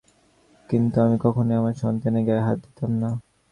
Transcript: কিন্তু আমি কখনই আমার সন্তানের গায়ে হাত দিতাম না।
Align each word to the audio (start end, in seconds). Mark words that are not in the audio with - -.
কিন্তু 0.69 0.95
আমি 1.05 1.17
কখনই 1.25 1.55
আমার 1.55 1.75
সন্তানের 1.75 2.23
গায়ে 2.27 2.45
হাত 2.47 2.57
দিতাম 2.65 2.91
না। 3.01 3.09